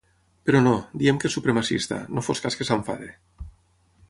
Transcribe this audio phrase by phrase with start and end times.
[0.49, 0.71] Però no,
[1.01, 3.15] diem que és supremacista, no fos cas que s’enfadi.